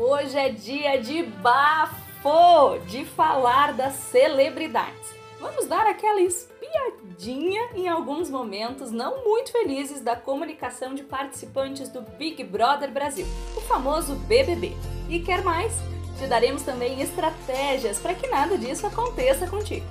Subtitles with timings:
[0.00, 5.12] Hoje é dia de bafo, de falar das celebridades.
[5.40, 12.02] Vamos dar aquela espiadinha em alguns momentos não muito felizes da comunicação de participantes do
[12.16, 13.26] Big Brother Brasil,
[13.56, 14.76] o famoso BBB.
[15.08, 15.74] E quer mais?
[16.16, 19.86] Te daremos também estratégias para que nada disso aconteça contigo.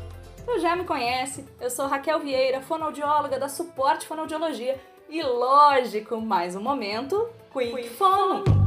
[0.45, 4.79] Tu já me conhece, eu sou Raquel Vieira, fonoaudióloga da Suporte Fonoaudiologia
[5.09, 8.66] e, lógico, mais um momento, Quick, Quick Fono.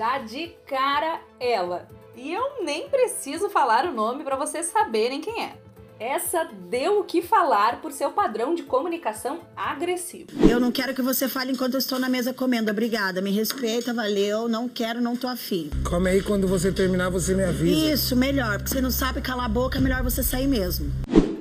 [0.00, 1.86] Já de cara ela.
[2.16, 5.52] E eu nem preciso falar o nome para vocês saberem quem é.
[5.98, 10.30] Essa deu o que falar por seu padrão de comunicação agressivo.
[10.48, 12.70] Eu não quero que você fale enquanto eu estou na mesa comendo.
[12.70, 13.20] Obrigada.
[13.20, 14.48] Me respeita, valeu.
[14.48, 15.68] Não quero, não tô afim.
[15.86, 17.92] Come aí, quando você terminar, você me avisa.
[17.92, 18.56] Isso, melhor.
[18.56, 20.90] Porque você não sabe calar a boca, é melhor você sair mesmo.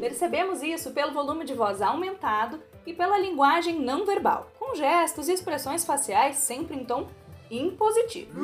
[0.01, 5.31] Percebemos isso pelo volume de voz aumentado e pela linguagem não verbal, com gestos e
[5.31, 7.07] expressões faciais sempre em tom
[7.49, 8.39] impositivo.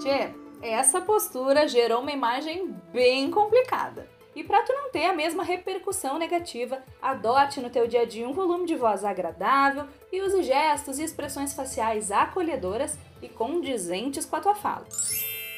[0.00, 0.30] Tchê,
[0.62, 4.08] essa postura gerou uma imagem bem complicada.
[4.34, 8.28] E para tu não ter a mesma repercussão negativa, adote no teu dia a dia
[8.28, 14.36] um volume de voz agradável e use gestos e expressões faciais acolhedoras e condizentes com
[14.36, 14.86] a tua fala.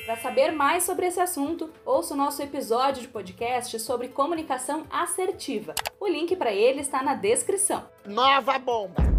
[0.05, 5.75] Para saber mais sobre esse assunto, ouça o nosso episódio de podcast sobre comunicação assertiva.
[6.01, 7.85] O link para ele está na descrição.
[8.05, 9.12] Nova bomba!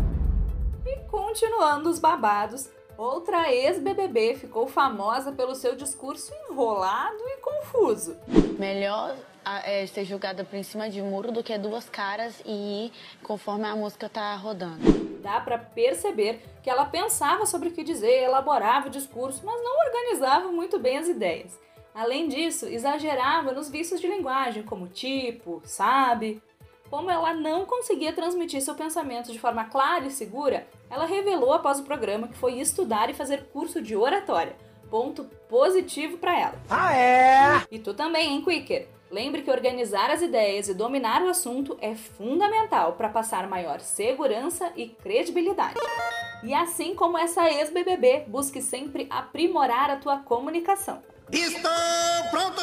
[1.13, 8.17] Continuando os babados, outra ex-BBB ficou famosa pelo seu discurso enrolado e confuso.
[8.57, 9.15] Melhor
[9.63, 12.91] é, ser julgada por cima de um muro do que duas caras e ir
[13.21, 14.79] conforme a música tá rodando.
[15.21, 19.85] Dá para perceber que ela pensava sobre o que dizer, elaborava o discurso, mas não
[19.85, 21.59] organizava muito bem as ideias.
[21.93, 26.41] Além disso, exagerava nos vícios de linguagem, como tipo, sabe.
[26.89, 31.79] Como ela não conseguia transmitir seu pensamento de forma clara e segura, ela revelou após
[31.79, 34.55] o programa que foi estudar e fazer curso de oratória.
[34.91, 36.61] Ponto positivo para ela.
[36.69, 37.63] Ah, é?
[37.71, 38.87] E tu também, hein, Quicker?
[39.09, 44.71] Lembre que organizar as ideias e dominar o assunto é fundamental para passar maior segurança
[44.75, 45.73] e credibilidade.
[46.43, 51.01] E assim como essa ex-BBB, busque sempre aprimorar a tua comunicação.
[51.31, 51.71] Estou
[52.29, 52.61] pronto!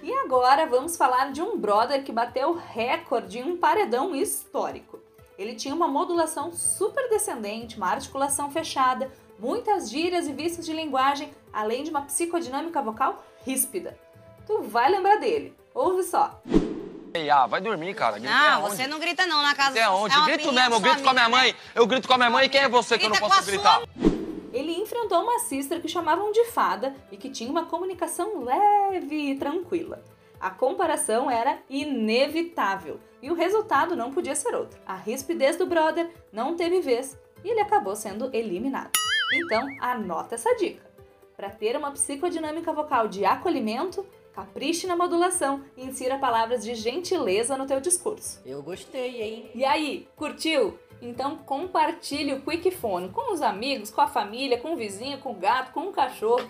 [0.00, 5.07] E agora vamos falar de um brother que bateu recorde em um paredão histórico.
[5.38, 11.30] Ele tinha uma modulação super descendente, uma articulação fechada, muitas gírias e vícios de linguagem,
[11.52, 13.96] além de uma psicodinâmica vocal ríspida.
[14.44, 15.54] Tu vai lembrar dele.
[15.72, 16.42] Ouve só.
[17.14, 18.18] Ei, ah, vai dormir, cara.
[18.18, 19.70] Grita Não, você não grita não na casa.
[19.70, 20.16] Grita aonde?
[20.16, 21.54] É grito mesmo, eu sua grito com a minha mãe.
[21.72, 22.46] Eu grito com a minha mãe.
[22.46, 23.82] E quem é você que eu não Grita posso gritar?
[24.52, 29.36] Ele enfrentou uma sister que chamavam de fada e que tinha uma comunicação leve e
[29.36, 30.02] tranquila.
[30.40, 34.78] A comparação era inevitável e o resultado não podia ser outro.
[34.86, 38.92] A rispidez do brother não teve vez e ele acabou sendo eliminado.
[39.34, 40.86] Então, anota essa dica.
[41.36, 47.56] Para ter uma psicodinâmica vocal de acolhimento, capriche na modulação e insira palavras de gentileza
[47.56, 48.40] no teu discurso.
[48.46, 49.50] Eu gostei, hein?
[49.54, 50.78] E aí, curtiu?
[51.00, 55.30] Então compartilhe o Quick Phone com os amigos, com a família, com o vizinho, com
[55.30, 56.48] o gato, com o cachorro.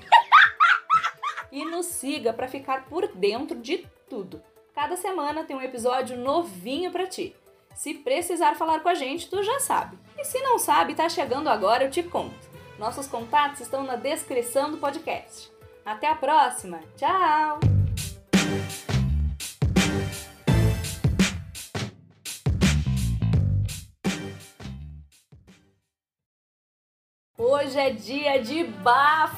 [1.50, 4.42] E nos siga para ficar por dentro de tudo.
[4.74, 7.34] Cada semana tem um episódio novinho para ti.
[7.74, 9.98] Se precisar falar com a gente, tu já sabe.
[10.16, 12.48] E se não sabe, tá chegando agora, eu te conto.
[12.78, 15.50] Nossos contatos estão na descrição do podcast.
[15.84, 16.80] Até a próxima.
[16.96, 17.58] Tchau!
[27.40, 29.36] Hoje é dia de bafo,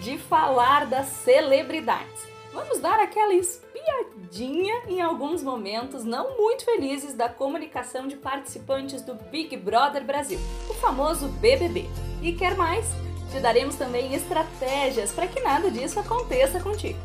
[0.00, 2.28] de falar das celebridades.
[2.52, 9.14] Vamos dar aquela espiadinha em alguns momentos não muito felizes da comunicação de participantes do
[9.14, 10.38] Big Brother Brasil,
[10.68, 11.88] o famoso BBB.
[12.20, 12.86] E quer mais?
[13.30, 16.98] Te daremos também estratégias para que nada disso aconteça contigo.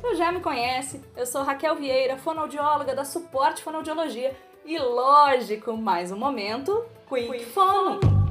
[0.00, 4.34] Tu já me conhece, eu sou Raquel Vieira, fonoaudióloga da Suporte Fonoaudiologia
[4.64, 8.21] e, lógico, mais um momento, Quick, Quick Fono.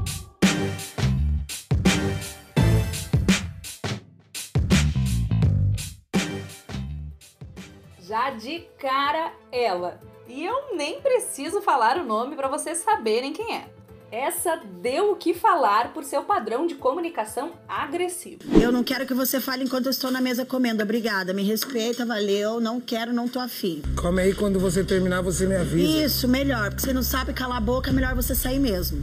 [8.12, 9.98] Já de cara ela.
[10.28, 13.70] E eu nem preciso falar o nome para vocês saberem quem é.
[14.12, 18.42] Essa deu o que falar por seu padrão de comunicação agressivo.
[18.62, 20.84] Eu não quero que você fale enquanto eu estou na mesa comendo.
[20.84, 21.34] Obrigada.
[21.34, 22.60] Me respeita, valeu.
[22.60, 23.82] Não quero, não tô afim.
[23.96, 26.04] Come aí, quando você terminar, você me avisa.
[26.04, 26.72] Isso, melhor.
[26.72, 29.02] Porque você não sabe calar a boca, é melhor você sair mesmo.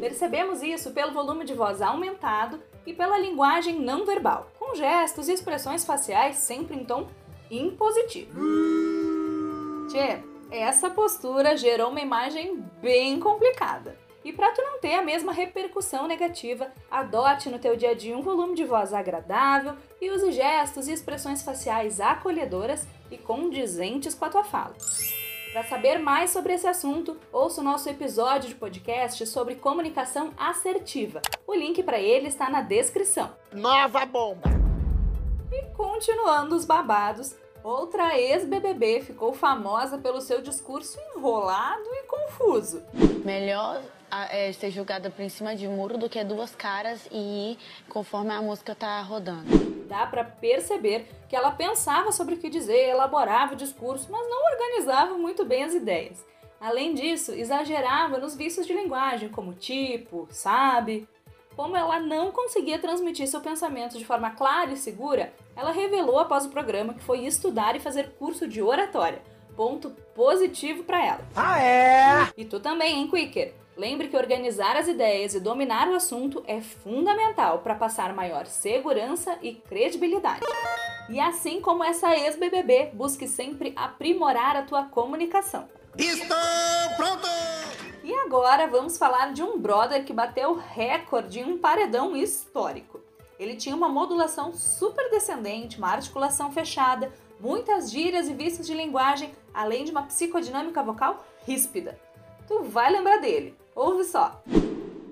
[0.00, 5.32] Percebemos isso pelo volume de voz aumentado e pela linguagem não verbal, com gestos e
[5.32, 7.06] expressões faciais sempre em tom
[7.50, 8.38] impositivo.
[9.88, 13.96] Tchê, essa postura gerou uma imagem bem complicada.
[14.24, 18.16] E para tu não ter a mesma repercussão negativa, adote no teu dia a dia
[18.16, 24.24] um volume de voz agradável e use gestos e expressões faciais acolhedoras e condizentes com
[24.24, 24.74] a tua fala.
[25.52, 31.22] Para saber mais sobre esse assunto, ouça o nosso episódio de podcast sobre comunicação assertiva.
[31.46, 33.32] O link para ele está na descrição.
[33.52, 34.67] Nova bomba!
[35.78, 42.82] Continuando os babados, outra ex-BBB ficou famosa pelo seu discurso enrolado e confuso.
[43.24, 43.80] Melhor
[44.28, 47.58] é, ser julgada por cima de muro do que duas caras e ir
[47.88, 49.46] conforme a música tá rodando.
[49.86, 54.52] Dá para perceber que ela pensava sobre o que dizer, elaborava o discurso, mas não
[54.52, 56.26] organizava muito bem as ideias.
[56.60, 61.08] Além disso, exagerava nos vícios de linguagem, como tipo, sabe.
[61.58, 66.46] Como ela não conseguia transmitir seu pensamento de forma clara e segura, ela revelou após
[66.46, 69.20] o programa que foi estudar e fazer curso de oratória.
[69.56, 71.20] Ponto positivo para ela.
[71.34, 72.28] Ah, é?
[72.36, 73.54] E tu também, hein, Quicker?
[73.76, 79.36] Lembre que organizar as ideias e dominar o assunto é fundamental para passar maior segurança
[79.42, 80.46] e credibilidade.
[81.08, 85.68] E assim como essa ex-BBB, busque sempre aprimorar a tua comunicação.
[85.96, 86.36] Estou
[86.96, 87.26] pronto!
[88.08, 93.02] E agora vamos falar de um brother que bateu recorde em um paredão histórico.
[93.38, 99.30] Ele tinha uma modulação super descendente, uma articulação fechada, muitas gírias e vícios de linguagem,
[99.52, 102.00] além de uma psicodinâmica vocal ríspida.
[102.46, 103.54] Tu vai lembrar dele.
[103.74, 104.42] Ouve só.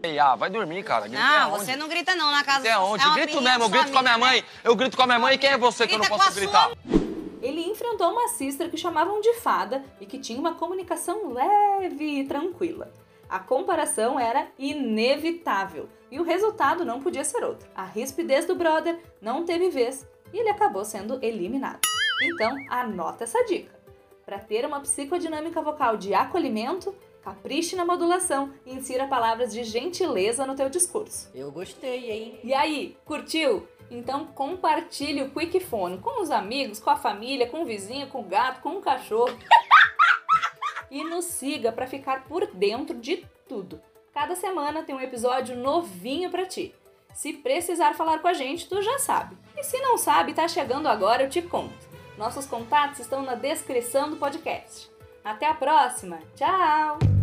[0.03, 1.07] Ei, ah, vai dormir, cara.
[1.07, 3.05] Grita Não, você não grita não na casa Grita aonde?
[3.05, 4.45] é grito mesmo, eu sua grito com a minha mãe.
[4.65, 5.35] Eu grito com a minha mãe.
[5.35, 6.71] E quem é você que eu não Grita posso gritar?
[6.71, 6.96] Ele
[7.97, 12.93] enfrentou uma sister que chamavam de fada e que tinha uma comunicação leve e tranquila.
[13.27, 17.67] A comparação era inevitável e o resultado não podia ser outro.
[17.75, 21.81] A rispidez do brother não teve vez e ele acabou sendo eliminado.
[22.23, 23.75] Então, anota essa dica.
[24.27, 30.45] Para ter uma psicodinâmica vocal de acolhimento, capriche na modulação e insira palavras de gentileza
[30.45, 31.31] no teu discurso.
[31.35, 32.41] Eu gostei, hein?
[32.45, 33.67] E aí, curtiu?
[33.91, 38.21] Então compartilhe o Quick Phone com os amigos, com a família, com o vizinho, com
[38.21, 39.37] o gato, com o cachorro.
[40.89, 43.83] E nos siga para ficar por dentro de tudo.
[44.15, 46.73] Cada semana tem um episódio novinho para ti.
[47.13, 49.37] Se precisar falar com a gente, tu já sabe.
[49.57, 51.75] E se não sabe, tá chegando agora, eu te conto.
[52.17, 54.91] Nossos contatos estão na descrição do podcast.
[55.25, 56.21] Até a próxima.
[56.35, 57.16] Tchau!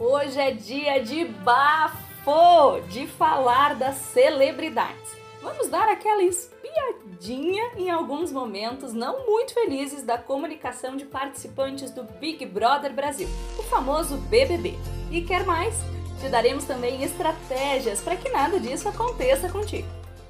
[0.00, 5.16] Hoje é dia de bafo, de falar das celebridades.
[5.42, 12.04] Vamos dar aquela espiadinha em alguns momentos não muito felizes da comunicação de participantes do
[12.04, 13.26] Big Brother Brasil,
[13.58, 14.78] o famoso BBB.
[15.10, 15.74] E quer mais?
[16.20, 19.88] Te daremos também estratégias para que nada disso aconteça contigo.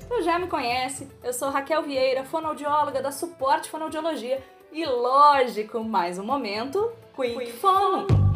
[0.09, 4.43] Tu já me conhece, eu sou Raquel Vieira, fonoaudióloga da Suporte Fonoaudiologia
[4.73, 8.27] e, lógico, mais um momento, Quick, Quick Fono.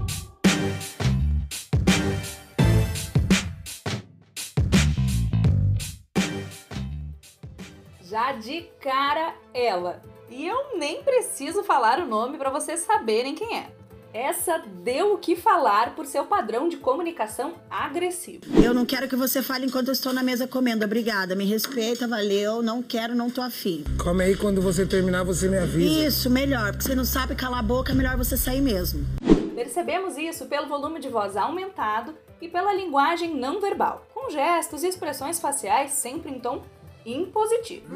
[8.13, 10.03] Já de cara ela.
[10.29, 13.71] E eu nem preciso falar o nome para vocês saberem quem é.
[14.13, 18.43] Essa deu o que falar por seu padrão de comunicação agressivo.
[18.63, 20.85] Eu não quero que você fale enquanto eu estou na mesa comendo.
[20.85, 21.35] Obrigada.
[21.35, 22.61] Me respeita, valeu.
[22.61, 23.83] Não quero, não tô afim.
[24.05, 26.07] Come aí quando você terminar, você me avisa.
[26.07, 26.73] Isso, melhor.
[26.73, 29.07] Porque você não sabe calar a boca, é melhor você sair mesmo.
[29.55, 34.89] Percebemos isso pelo volume de voz aumentado e pela linguagem não verbal, com gestos e
[34.89, 36.63] expressões faciais sempre em tom
[37.05, 37.95] impositivo.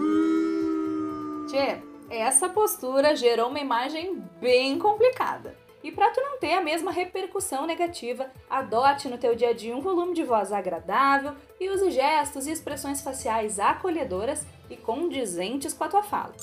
[1.49, 1.79] Tchê,
[2.11, 5.57] essa postura gerou uma imagem bem complicada.
[5.83, 9.77] E para tu não ter a mesma repercussão negativa, adote no teu dia a dia
[9.77, 15.85] um volume de voz agradável e use gestos e expressões faciais acolhedoras e condizentes com
[15.85, 16.35] a tua fala.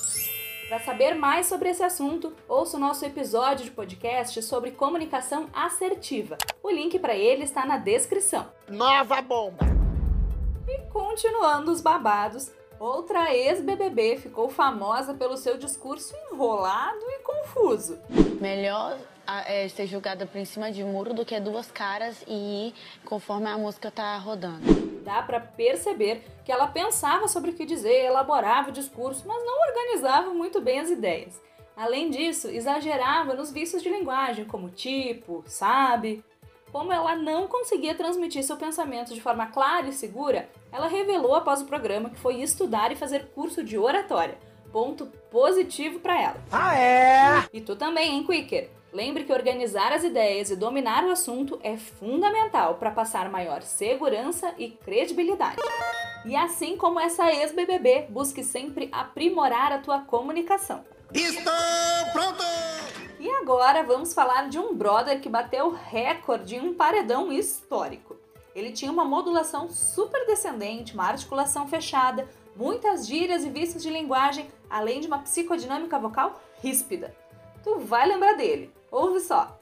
[0.69, 6.37] Para saber mais sobre esse assunto, ouça o nosso episódio de podcast sobre comunicação assertiva.
[6.63, 8.47] O link para ele está na descrição.
[8.69, 9.82] Nova bomba!
[10.93, 17.99] Continuando os babados, outra ex-BBB ficou famosa pelo seu discurso enrolado e confuso.
[18.39, 18.99] Melhor
[19.47, 22.73] é, ser julgada por cima de muro do que duas caras e ir
[23.05, 24.61] conforme a música tá rodando.
[25.03, 29.67] Dá para perceber que ela pensava sobre o que dizer, elaborava o discurso, mas não
[29.67, 31.41] organizava muito bem as ideias.
[31.75, 36.23] Além disso, exagerava nos vícios de linguagem, como tipo, sabe.
[36.73, 41.61] Como ela não conseguia transmitir seu pensamento de forma clara e segura, ela revelou após
[41.61, 44.39] o programa que foi estudar e fazer curso de oratória.
[44.71, 46.43] Ponto positivo para ela.
[46.51, 47.47] Ah, é?
[47.53, 48.71] E tu também, hein, Quicker?
[48.91, 54.55] Lembre que organizar as ideias e dominar o assunto é fundamental para passar maior segurança
[54.57, 55.57] e credibilidade.
[56.25, 60.83] E assim como essa ex-BBB, busque sempre aprimorar a tua comunicação.
[61.13, 61.53] Estou
[62.13, 62.52] pronto!
[63.43, 68.15] Agora vamos falar de um brother que bateu recorde em um paredão histórico.
[68.55, 74.47] Ele tinha uma modulação super descendente, uma articulação fechada, muitas gírias e vícios de linguagem,
[74.69, 77.13] além de uma psicodinâmica vocal ríspida.
[77.61, 78.71] Tu vai lembrar dele.
[78.89, 79.59] Ouve só.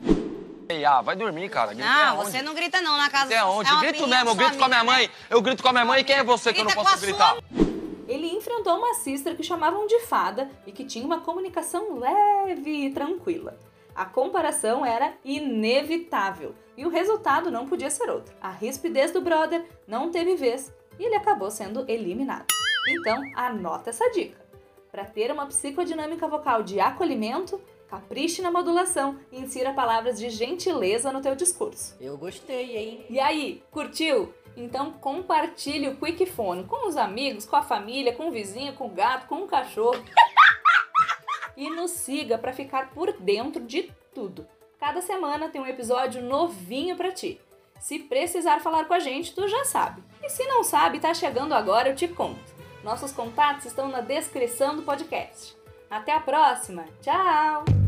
[0.70, 1.74] Ei, ah, vai dormir, cara.
[1.74, 3.68] Grita Não, você não grita não na casa Grita aonde?
[3.68, 5.08] é Grito mesmo, eu sua grito com a minha mãe.
[5.08, 5.14] né?
[5.28, 6.04] Eu grito com a minha mãe.
[6.04, 7.36] Quem é você que eu não Grita posso gritar?
[8.08, 12.94] Ele enfrentou uma sister que chamavam de fada e que tinha uma comunicação leve e
[12.94, 13.58] tranquila.
[13.96, 18.34] A comparação era inevitável e o resultado não podia ser outro.
[18.42, 22.48] A rispidez do brother não teve vez e ele acabou sendo eliminado.
[22.88, 24.40] Então, anota essa dica.
[24.92, 31.12] Para ter uma psicodinâmica vocal de acolhimento, capriche na modulação e insira palavras de gentileza
[31.12, 31.96] no teu discurso.
[32.00, 33.06] Eu gostei, hein?
[33.10, 34.34] E aí, curtiu?
[34.56, 38.88] Então compartilhe o Quick Phone com os amigos, com a família, com o vizinho, com
[38.88, 40.04] o gato, com o cachorro.
[41.56, 44.48] E nos siga para ficar por dentro de tudo.
[44.80, 47.40] Cada semana tem um episódio novinho para ti.
[47.80, 50.04] Se precisar falar com a gente, tu já sabe.
[50.22, 52.62] E se não sabe, tá chegando agora, eu te conto.
[52.84, 55.56] Nossos contatos estão na descrição do podcast.
[55.90, 56.86] Até a próxima.
[57.02, 57.81] Tchau!